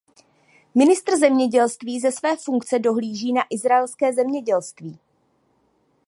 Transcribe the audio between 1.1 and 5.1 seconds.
zemědělství ze své funkce dohlíží na izraelské zemědělství.